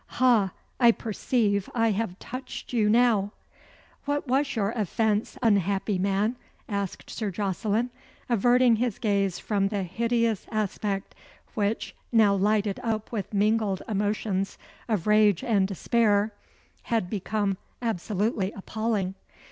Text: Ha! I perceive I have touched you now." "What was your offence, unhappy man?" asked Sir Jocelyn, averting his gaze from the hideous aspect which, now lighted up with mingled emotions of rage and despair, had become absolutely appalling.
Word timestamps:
Ha! 0.17 0.49
I 0.79 0.91
perceive 0.91 1.69
I 1.75 1.91
have 1.91 2.17
touched 2.17 2.73
you 2.73 2.89
now." 2.89 3.33
"What 4.05 4.27
was 4.27 4.55
your 4.55 4.71
offence, 4.71 5.37
unhappy 5.43 5.99
man?" 5.99 6.37
asked 6.67 7.07
Sir 7.11 7.29
Jocelyn, 7.29 7.91
averting 8.27 8.77
his 8.77 8.97
gaze 8.97 9.37
from 9.37 9.67
the 9.67 9.83
hideous 9.83 10.47
aspect 10.51 11.13
which, 11.53 11.93
now 12.11 12.33
lighted 12.33 12.79
up 12.81 13.11
with 13.11 13.31
mingled 13.31 13.83
emotions 13.87 14.57
of 14.89 15.05
rage 15.05 15.43
and 15.43 15.67
despair, 15.67 16.33
had 16.85 17.07
become 17.07 17.57
absolutely 17.79 18.51
appalling. 18.53 19.13